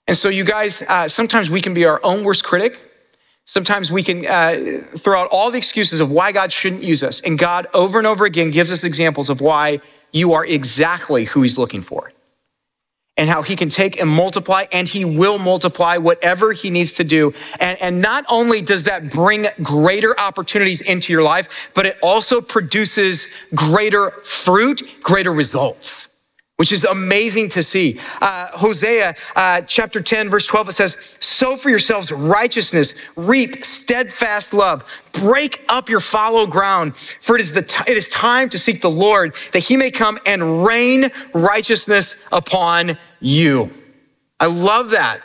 [0.08, 2.80] And so, you guys, uh, sometimes we can be our own worst critic.
[3.46, 7.22] Sometimes we can uh, throw out all the excuses of why God shouldn't use us.
[7.22, 9.80] And God, over and over again, gives us examples of why
[10.12, 12.12] you are exactly who He's looking for
[13.18, 17.04] and how he can take and multiply, and he will multiply whatever he needs to
[17.04, 17.34] do.
[17.60, 22.42] And, and not only does that bring greater opportunities into your life, but it also
[22.42, 26.17] produces greater fruit, greater results
[26.58, 28.00] which is amazing to see.
[28.20, 34.54] Uh, Hosea uh, chapter 10, verse 12, it says, Sow for yourselves righteousness, reap steadfast
[34.54, 38.58] love, break up your fallow ground, for it is, the t- it is time to
[38.58, 43.72] seek the Lord, that he may come and rain righteousness upon you.
[44.40, 45.22] I love that.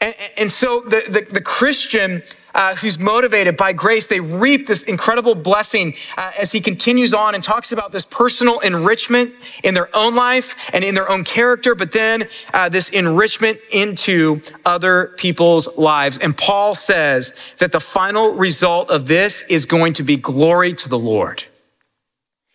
[0.00, 2.22] And, and so the, the, the Christian
[2.54, 7.34] uh, who's motivated by grace, they reap this incredible blessing uh, as he continues on
[7.34, 9.32] and talks about this personal enrichment
[9.64, 14.40] in their own life and in their own character, but then uh, this enrichment into
[14.64, 16.18] other people's lives.
[16.18, 20.88] And Paul says that the final result of this is going to be glory to
[20.88, 21.42] the Lord.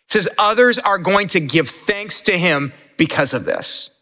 [0.07, 3.94] He says others are going to give thanks to him because of this.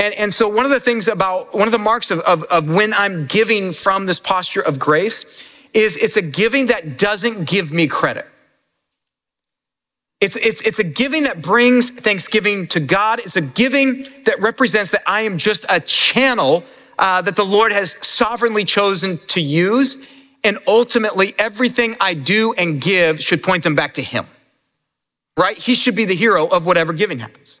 [0.00, 2.70] And, and so, one of the things about one of the marks of, of, of
[2.70, 5.42] when I'm giving from this posture of grace
[5.74, 8.26] is it's a giving that doesn't give me credit.
[10.22, 13.18] It's, it's, it's a giving that brings thanksgiving to God.
[13.18, 16.64] It's a giving that represents that I am just a channel
[16.98, 20.10] uh, that the Lord has sovereignly chosen to use.
[20.44, 24.26] And ultimately, everything I do and give should point them back to Him,
[25.38, 25.58] right?
[25.58, 27.60] He should be the hero of whatever giving happens.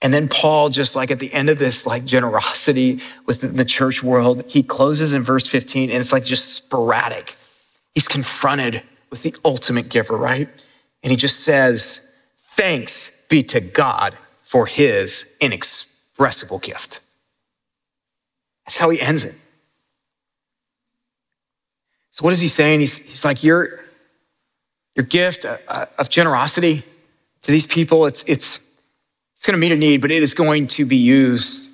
[0.00, 4.02] And then Paul, just like at the end of this, like generosity with the church
[4.02, 7.36] world, he closes in verse 15 and it's like just sporadic.
[7.94, 10.48] He's confronted with the ultimate giver, right?
[11.02, 12.04] And he just says,
[12.42, 17.00] Thanks be to God for his inexpressible gift.
[18.66, 19.34] That's how he ends it.
[22.10, 22.80] So, what is he saying?
[22.80, 23.80] He's, he's like, Your,
[24.94, 26.82] your gift uh, of generosity
[27.42, 28.67] to these people, it's, it's,
[29.38, 31.70] it's going to meet a need, but it is going to be used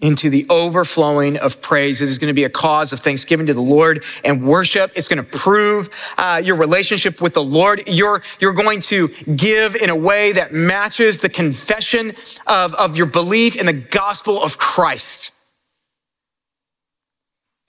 [0.00, 2.00] into the overflowing of praise.
[2.00, 4.90] It is going to be a cause of thanksgiving to the Lord and worship.
[4.96, 7.82] It's going to prove uh, your relationship with the Lord.
[7.86, 12.14] You're, you're going to give in a way that matches the confession
[12.46, 15.33] of, of your belief in the gospel of Christ.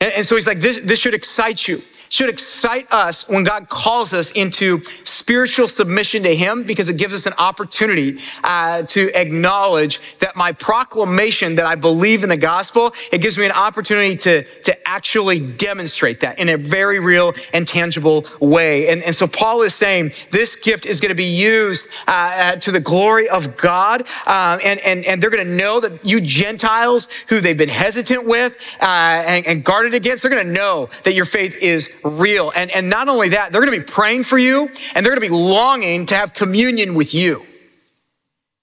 [0.01, 1.81] And, and so he's like, this, this should excite you.
[2.09, 7.15] Should excite us when God calls us into spiritual submission to Him because it gives
[7.15, 9.99] us an opportunity uh, to acknowledge
[10.35, 14.87] my proclamation that I believe in the gospel, it gives me an opportunity to, to
[14.87, 18.89] actually demonstrate that in a very real and tangible way.
[18.89, 22.55] And, and so Paul is saying this gift is going to be used uh, uh,
[22.57, 24.05] to the glory of God.
[24.25, 28.25] Uh, and, and, and they're going to know that you Gentiles who they've been hesitant
[28.25, 32.51] with uh, and, and guarded against, they're going to know that your faith is real.
[32.55, 35.21] And, and not only that, they're going to be praying for you and they're going
[35.21, 37.45] to be longing to have communion with you.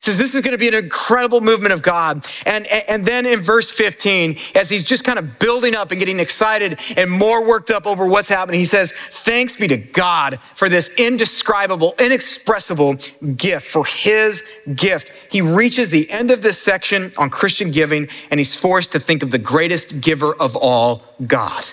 [0.02, 2.26] Says this is going to be an incredible movement of God.
[2.44, 6.18] And, and then in verse 15, as he's just kind of building up and getting
[6.18, 10.68] excited and more worked up over what's happening, he says, Thanks be to God for
[10.68, 12.96] this indescribable, inexpressible
[13.36, 14.44] gift, for his
[14.74, 15.12] gift.
[15.30, 19.22] He reaches the end of this section on Christian giving and he's forced to think
[19.22, 21.64] of the greatest giver of all, God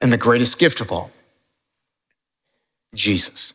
[0.00, 1.10] and the greatest gift of all
[2.94, 3.54] Jesus.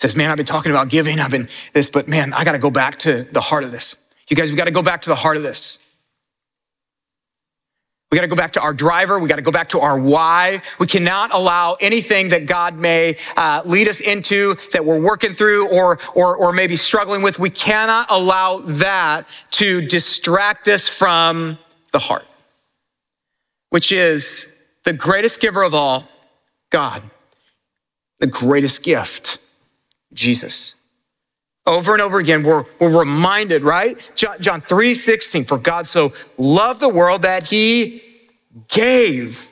[0.00, 2.58] Says, Man, I've been talking about giving, I've been this, but man, I got to
[2.58, 4.12] go back to the heart of this.
[4.28, 5.84] You guys, we got to go back to the heart of this.
[8.10, 9.20] We got to go back to our driver.
[9.20, 10.62] We got to go back to our why.
[10.80, 15.72] We cannot allow anything that God may uh, lead us into that we're working through
[15.72, 17.38] or, or, or maybe struggling with.
[17.38, 21.56] We cannot allow that to distract us from
[21.92, 22.24] the heart
[23.70, 26.06] which is the greatest giver of all,
[26.70, 27.02] God,
[28.18, 29.38] the greatest gift,
[30.12, 30.76] Jesus.
[31.66, 33.98] Over and over again, we're, we're reminded, right?
[34.14, 38.02] John, John 3 16, for God so loved the world that he
[38.68, 39.50] gave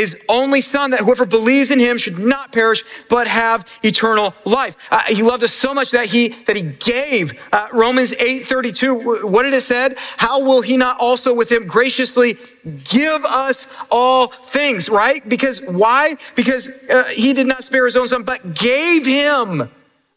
[0.00, 4.76] his only son that whoever believes in him should not perish but have eternal life.
[4.90, 7.38] Uh, he loved us so much that he that he gave.
[7.52, 9.98] Uh, romans 8 32 what did it said?
[10.16, 12.38] How will he not also with him graciously
[12.84, 15.28] give us all things right?
[15.28, 16.16] Because why?
[16.36, 19.68] Because uh, he did not spare his own son but gave him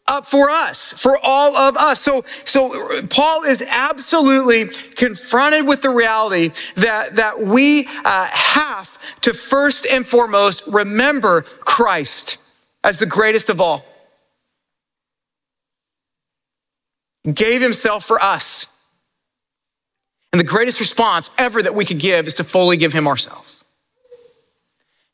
[0.06, 2.00] up for us, for all of us.
[2.00, 9.32] So, so Paul is absolutely confronted with the reality that, that we uh, have to
[9.32, 12.38] first and foremost remember Christ
[12.82, 13.84] as the greatest of all.
[17.32, 18.70] Gave himself for us.
[20.32, 23.64] And the greatest response ever that we could give is to fully give him ourselves.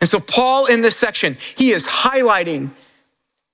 [0.01, 2.70] And so, Paul in this section, he is highlighting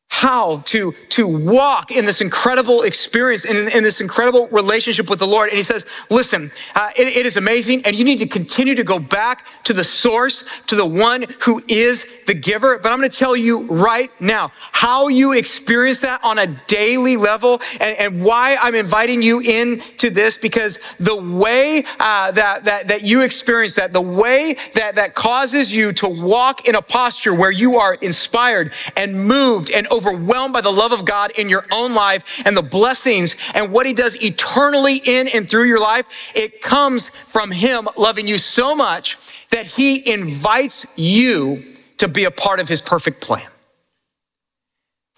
[0.09, 5.26] how to, to walk in this incredible experience, in, in this incredible relationship with the
[5.26, 5.50] Lord.
[5.50, 8.84] And he says, listen, uh, it, it is amazing, and you need to continue to
[8.84, 12.78] go back to the source, to the one who is the giver.
[12.78, 17.16] But I'm going to tell you right now how you experience that on a daily
[17.16, 22.88] level and, and why I'm inviting you into this, because the way uh, that, that,
[22.88, 27.34] that you experience that, the way that, that causes you to walk in a posture
[27.34, 31.64] where you are inspired and moved and overwhelmed by the love of God in your
[31.72, 36.07] own life and the blessings and what He does eternally in and through your life,
[36.34, 39.16] it comes from Him loving you so much
[39.51, 41.62] that He invites you
[41.99, 43.49] to be a part of His perfect plan.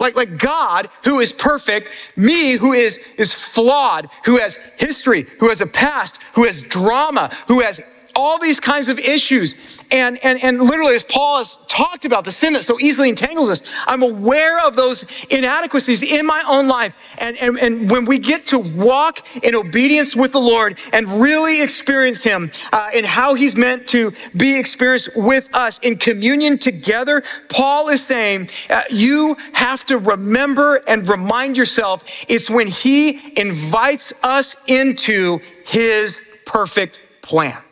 [0.00, 5.48] Like, like God, who is perfect, me, who is, is flawed, who has history, who
[5.48, 7.80] has a past, who has drama, who has
[8.18, 9.80] all these kinds of issues.
[9.92, 13.48] And, and, and literally, as Paul has talked about the sin that so easily entangles
[13.48, 16.96] us, I'm aware of those inadequacies in my own life.
[17.18, 21.62] And, and, and when we get to walk in obedience with the Lord and really
[21.62, 27.22] experience Him uh, and how He's meant to be experienced with us in communion together,
[27.48, 34.12] Paul is saying uh, you have to remember and remind yourself it's when He invites
[34.24, 37.62] us into His perfect plan.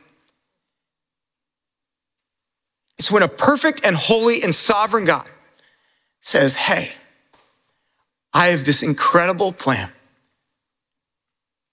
[2.98, 5.28] It's when a perfect and holy and sovereign God
[6.20, 6.92] says, Hey,
[8.32, 9.90] I have this incredible plan,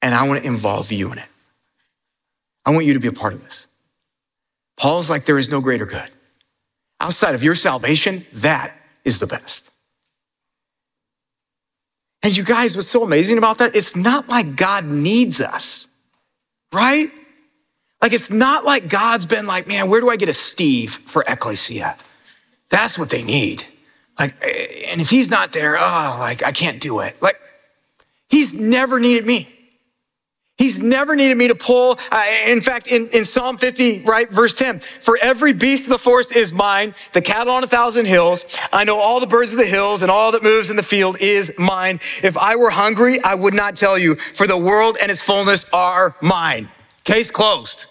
[0.01, 1.25] and I want to involve you in it.
[2.65, 3.67] I want you to be a part of this.
[4.77, 6.09] Paul's like, there is no greater good.
[6.99, 8.71] Outside of your salvation, that
[9.03, 9.71] is the best.
[12.21, 13.75] And you guys, what's so amazing about that?
[13.75, 15.93] It's not like God needs us,
[16.71, 17.09] right?
[18.03, 21.23] Like, it's not like God's been like, man, where do I get a Steve for
[21.23, 21.97] Ekklesia?
[22.67, 23.63] That's what they need.
[24.19, 24.35] Like,
[24.89, 27.15] and if he's not there, oh, like, I can't do it.
[27.21, 27.39] Like,
[28.27, 29.47] he's never needed me.
[30.57, 31.97] He's never needed me to pull.
[32.11, 35.97] Uh, in fact, in, in Psalm 50, right, verse 10, for every beast of the
[35.97, 38.57] forest is mine, the cattle on a thousand hills.
[38.73, 41.21] I know all the birds of the hills and all that moves in the field
[41.21, 42.01] is mine.
[42.21, 45.69] If I were hungry, I would not tell you, for the world and its fullness
[45.71, 46.69] are mine.
[47.05, 47.87] Case closed,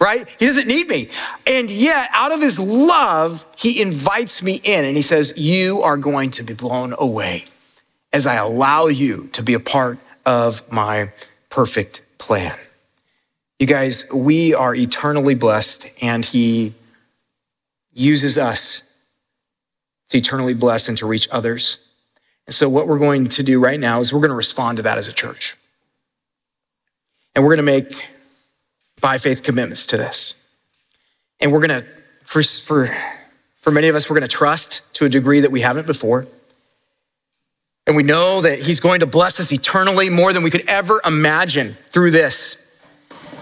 [0.00, 0.28] right?
[0.38, 1.10] He doesn't need me.
[1.46, 5.96] And yet, out of his love, he invites me in and he says, You are
[5.96, 7.46] going to be blown away
[8.12, 11.10] as I allow you to be a part of my
[11.50, 12.56] perfect plan.
[13.58, 16.74] You guys, we are eternally blessed, and He
[17.92, 18.82] uses us
[20.10, 21.92] to eternally bless and to reach others.
[22.46, 24.82] And so, what we're going to do right now is we're going to respond to
[24.84, 25.56] that as a church.
[27.34, 28.08] And we're going to make
[29.00, 30.50] by faith commitments to this.
[31.40, 31.88] And we're going to,
[32.24, 32.96] for, for,
[33.60, 36.26] for many of us, we're going to trust to a degree that we haven't before.
[37.86, 41.00] And we know that He's going to bless us eternally more than we could ever
[41.04, 42.64] imagine through this.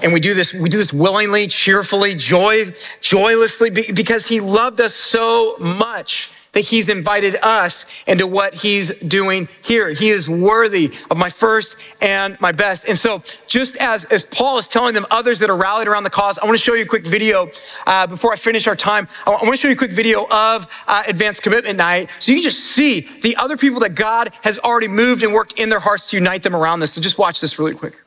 [0.03, 2.67] And we do this, we do this willingly, cheerfully, joy,
[3.01, 9.47] joylessly, because He loved us so much that he's invited us into what he's doing
[9.63, 9.91] here.
[9.91, 12.89] He is worthy of my first and my best.
[12.89, 16.11] And so, just as, as Paul is telling them others that are rallied around the
[16.11, 17.51] cause, I want to show you a quick video
[17.87, 19.07] uh, before I finish our time.
[19.27, 22.39] I want to show you a quick video of uh, Advanced Commitment Night so you
[22.39, 25.81] can just see the other people that God has already moved and worked in their
[25.81, 26.95] hearts to unite them around this.
[26.95, 28.06] So, just watch this really quick.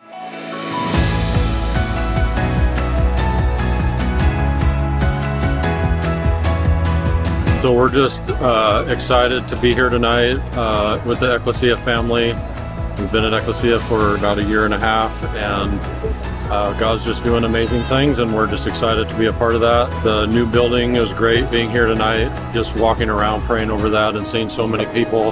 [7.61, 12.27] So we're just uh, excited to be here tonight uh, with the Ekklesia family.
[12.97, 15.77] We've been at Ekklesia for about a year and a half, and
[16.49, 19.61] uh, God's just doing amazing things, and we're just excited to be a part of
[19.61, 19.89] that.
[20.05, 24.25] The new building is great being here tonight, just walking around praying over that and
[24.25, 25.31] seeing so many people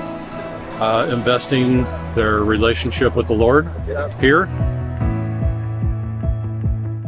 [0.81, 3.69] uh, investing their relationship with the Lord
[4.19, 4.47] here.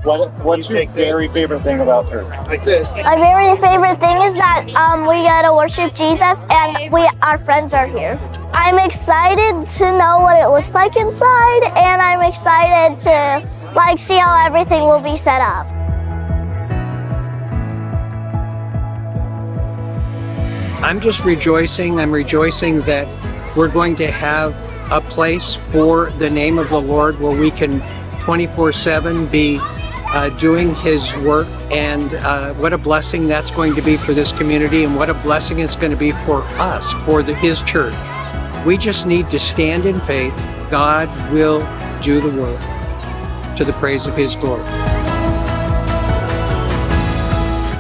[0.04, 2.26] What, what's your very favorite thing about church?
[2.48, 2.96] Like this.
[2.96, 7.38] My very favorite thing is that um, we get to worship Jesus and we our
[7.38, 8.18] friends are here.
[8.54, 14.18] I'm excited to know what it looks like inside, and I'm excited to like see
[14.18, 15.68] how everything will be set up.
[20.82, 22.00] I'm just rejoicing.
[22.00, 23.06] I'm rejoicing that
[23.58, 24.56] we're going to have
[24.94, 27.82] a place for the name of the Lord where we can
[28.22, 29.60] 24 7 be
[30.12, 34.32] uh, doing His work, and uh, what a blessing that's going to be for this
[34.32, 37.94] community, and what a blessing it's going to be for us, for the, His church.
[38.66, 40.36] We just need to stand in faith.
[40.70, 41.60] God will
[42.02, 42.60] do the work
[43.58, 44.64] to the praise of His glory.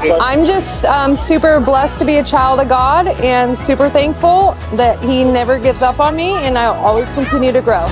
[0.01, 5.03] I'm just um, super blessed to be a child of God and super thankful that
[5.03, 7.85] He never gives up on me and I always continue to grow.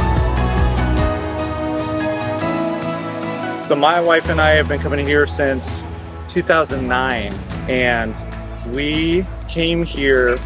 [3.68, 5.84] So my wife and I have been coming here since
[6.30, 7.34] 2009,
[7.70, 8.16] and
[8.74, 10.38] we came here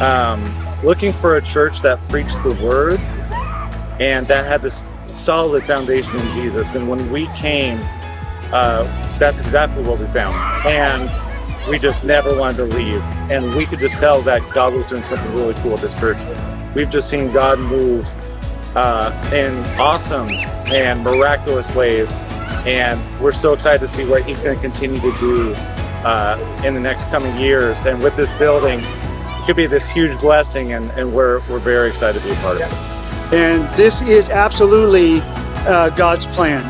[0.00, 0.40] um,
[0.84, 3.00] looking for a church that preached the word
[4.00, 6.76] and that had this solid foundation in Jesus.
[6.76, 7.80] And when we came,
[8.52, 8.84] uh,
[9.18, 10.36] that's exactly what we found.
[10.64, 11.10] And
[11.68, 13.02] we just never wanted to leave.
[13.32, 16.18] And we could just tell that God was doing something really cool at this church.
[16.76, 18.08] We've just seen God move
[18.76, 20.28] uh, in awesome
[20.68, 22.22] and miraculous ways
[22.66, 25.54] and we're so excited to see what he's going to continue to do
[26.04, 27.86] uh, in the next coming years.
[27.86, 31.88] And with this building, it could be this huge blessing, and, and we're, we're very
[31.88, 32.94] excited to be a part of it.
[33.34, 35.20] And this is absolutely
[35.66, 36.62] uh, God's plan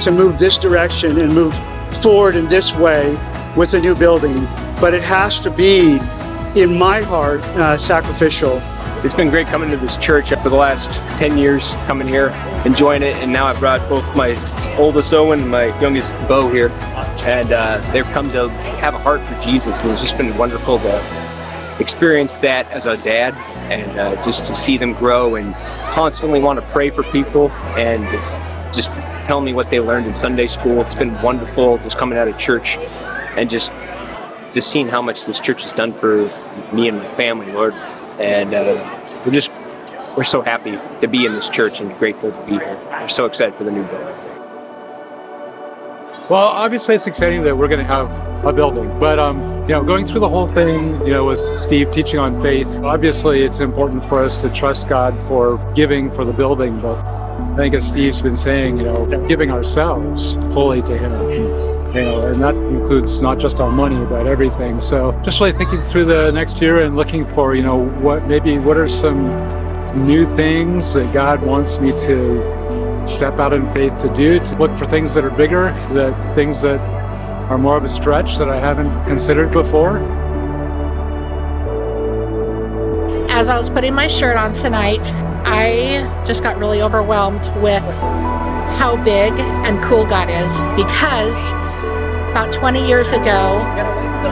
[0.00, 1.54] to move this direction and move
[2.02, 3.12] forward in this way
[3.56, 4.44] with the new building.
[4.80, 5.98] But it has to be,
[6.60, 8.60] in my heart, uh, sacrificial.
[9.04, 10.88] It's been great coming to this church for the last
[11.18, 12.28] 10 years, coming here,
[12.64, 13.16] enjoying it.
[13.16, 14.36] And now I brought both my
[14.78, 16.68] oldest Owen and my youngest Bo here.
[17.24, 19.82] And uh, they've come to have a heart for Jesus.
[19.82, 23.34] And it's just been wonderful to experience that as a dad
[23.72, 25.52] and uh, just to see them grow and
[25.90, 28.04] constantly want to pray for people and
[28.72, 28.92] just
[29.26, 30.80] tell me what they learned in Sunday school.
[30.80, 32.76] It's been wonderful just coming out of church
[33.36, 33.72] and just
[34.52, 36.30] just seeing how much this church has done for
[36.72, 37.74] me and my family, Lord
[38.18, 39.50] and uh, we're just
[40.16, 42.78] we're so happy to be in this church and grateful to be here.
[42.90, 44.14] We're so excited for the new building.
[46.28, 48.10] Well, obviously it's exciting that we're going to have
[48.44, 51.90] a building, but um, you know, going through the whole thing, you know, with Steve
[51.90, 56.32] teaching on faith, obviously it's important for us to trust God for giving for the
[56.32, 61.71] building, but I think as Steve's been saying, you know, giving ourselves fully to Him.
[61.94, 64.80] You know, and that includes not just our money, but everything.
[64.80, 68.56] So just really thinking through the next year and looking for, you know, what maybe
[68.56, 69.26] what are some
[70.06, 74.74] new things that God wants me to step out in faith to do, to look
[74.78, 76.80] for things that are bigger, that things that
[77.50, 79.98] are more of a stretch that I haven't considered before.
[83.28, 85.12] As I was putting my shirt on tonight,
[85.44, 87.82] I just got really overwhelmed with
[88.78, 91.52] how big and cool God is because
[92.32, 93.60] about 20 years ago,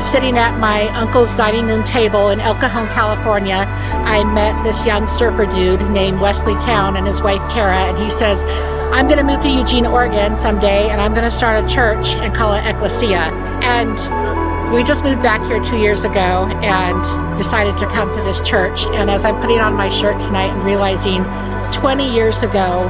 [0.01, 3.67] sitting at my uncle's dining room table in El Cajon, California,
[4.07, 8.09] I met this young surfer dude named Wesley Town and his wife Kara, and he
[8.09, 8.45] says,
[8.91, 12.09] I'm going to move to Eugene, Oregon someday, and I'm going to start a church
[12.25, 13.31] and call it Ekklesia.
[13.63, 18.41] And we just moved back here two years ago and decided to come to this
[18.41, 18.87] church.
[18.87, 21.23] And as I'm putting on my shirt tonight and realizing
[21.71, 22.89] 20 years ago,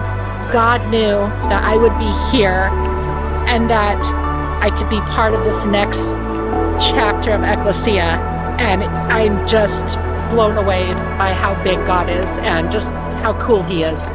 [0.52, 1.18] God knew
[1.50, 2.70] that I would be here
[3.50, 3.98] and that
[4.60, 6.16] I could be part of this next
[6.84, 8.18] chapter of Ekklesia,
[8.60, 9.96] and I'm just
[10.30, 14.10] blown away by how big God is and just how cool He is.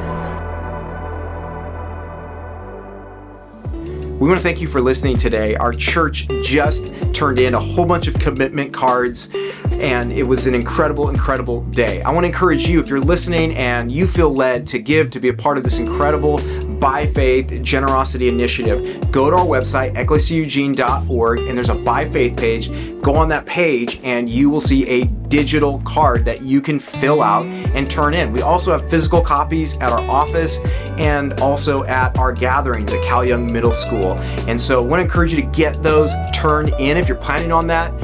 [4.17, 5.57] We want to thank you for listening today.
[5.57, 9.29] Our church just turned in a whole bunch of commitment cards,
[9.71, 12.01] and it was an incredible, incredible day.
[12.01, 15.19] I want to encourage you, if you're listening and you feel led to give to
[15.19, 16.39] be a part of this incredible
[16.79, 22.71] by Faith Generosity Initiative, go to our website, ekklesiaeugene.org, and there's a By Faith page.
[23.01, 27.21] Go on that page, and you will see a digital card that you can fill
[27.21, 28.31] out and turn in.
[28.31, 30.59] We also have physical copies at our office
[30.97, 34.13] and also at our gatherings at Cal Young Middle School.
[34.47, 37.51] And so I want to encourage you to get those turned in if you're planning
[37.51, 37.97] on that,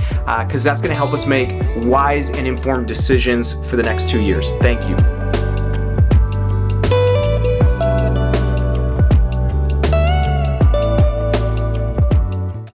[0.48, 1.50] because uh, that's going to help us make
[1.86, 4.56] wise and informed decisions for the next two years.
[4.56, 5.21] Thank you.